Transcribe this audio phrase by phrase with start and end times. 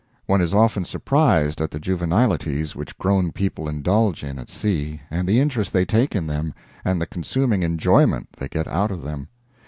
[0.25, 5.27] One is often surprised at the juvenilities which grown people indulge in at sea, and
[5.27, 9.27] the interest they take in them, and the consuming enjoyment they get out of them.